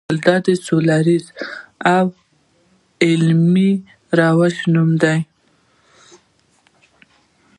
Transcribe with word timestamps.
بلکې 0.09 0.37
د 0.45 0.47
سولیز 0.65 1.25
او 1.95 2.05
علمي 3.07 3.71
روش 4.19 4.55
نوم 4.73 4.89
دی. 5.01 5.19